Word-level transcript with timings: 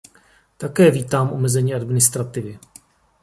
Také 0.57 0.91
vítám 0.91 1.33
omezení 1.33 1.73
administrativy. 1.73 2.59